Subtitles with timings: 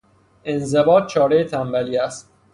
[0.43, 2.31] انضباط چارهی تنبلی است.